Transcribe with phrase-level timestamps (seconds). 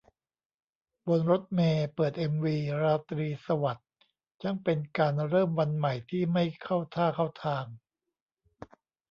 [1.07, 3.91] บนรถเมล์ เปิดเอ็มวี 'ราตรีสวัสดิ์'
[4.41, 7.65] ช่างเป็นการเริ่มวันใหม่ที่ ไม่เข้าท่าเข้าทาง